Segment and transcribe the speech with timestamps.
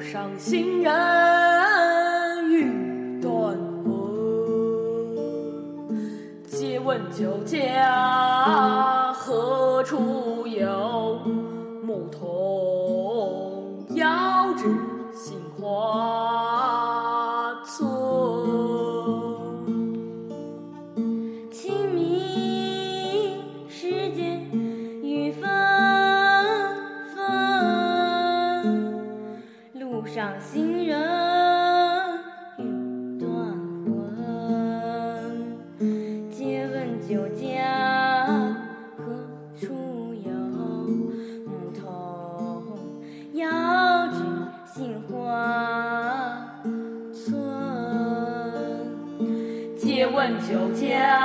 [0.00, 0.90] 路上行人
[2.48, 3.54] 欲断
[3.84, 3.92] 魂。
[6.46, 11.18] 借问酒家何处有？
[11.84, 14.64] 牧童遥指
[15.12, 16.09] 杏花
[30.00, 30.98] 路上行人
[32.56, 33.28] 欲断
[33.84, 35.76] 魂。
[36.30, 38.56] 借问酒家
[38.96, 39.04] 何
[39.60, 40.32] 处有？
[41.44, 41.84] 牧童
[43.34, 43.46] 遥
[44.08, 44.16] 指
[44.72, 45.12] 杏花
[47.12, 47.28] 村。
[49.76, 51.20] 借问酒家